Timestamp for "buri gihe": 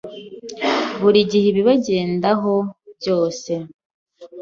1.01-1.45